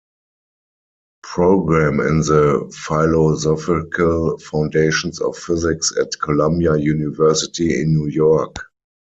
[1.21, 8.55] Program in The Philosophical Foundations of Physics at Columbia University in New York.